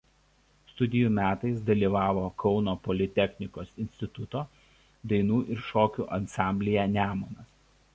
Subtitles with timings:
[0.69, 4.45] Studijų metais dalyvavo Kauno politechnikos instituto
[5.13, 7.59] dainų ir šokių ansamblyje „Nemunas“.